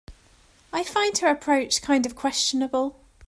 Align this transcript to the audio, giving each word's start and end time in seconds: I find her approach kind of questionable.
I 0.73 0.83
find 0.83 1.15
her 1.19 1.27
approach 1.27 1.83
kind 1.83 2.07
of 2.07 2.15
questionable. 2.15 2.99